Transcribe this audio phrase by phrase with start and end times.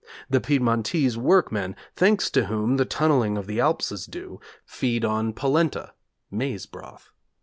[0.31, 5.31] The Piedmontese workmen, thanks to whom the tunnelling of the Alps is due, feed on
[5.31, 5.93] polenta,
[6.31, 7.11] (maize broth).